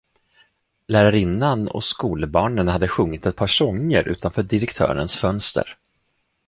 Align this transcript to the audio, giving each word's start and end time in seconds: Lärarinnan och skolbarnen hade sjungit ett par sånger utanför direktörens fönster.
Lärarinnan 0.87 1.67
och 1.67 1.83
skolbarnen 1.83 2.67
hade 2.67 2.87
sjungit 2.87 3.25
ett 3.25 3.35
par 3.35 3.47
sånger 3.47 4.07
utanför 4.07 4.43
direktörens 4.43 5.15
fönster. 5.15 5.77